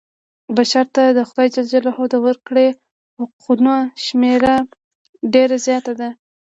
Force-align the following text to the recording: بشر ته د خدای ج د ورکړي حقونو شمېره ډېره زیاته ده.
بشر 0.55 0.85
ته 0.95 1.03
د 1.17 1.19
خدای 1.29 1.47
ج 1.53 1.57
د 2.13 2.15
ورکړي 2.25 2.67
حقونو 3.19 3.73
شمېره 4.05 4.55
ډېره 5.33 5.55
زیاته 5.65 5.93
ده. 5.99 6.09